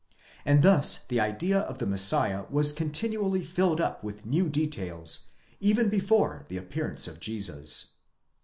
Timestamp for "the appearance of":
6.47-7.19